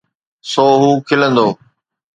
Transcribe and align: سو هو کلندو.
سو 0.51 0.65
هو 0.81 0.91
کلندو. 1.07 1.47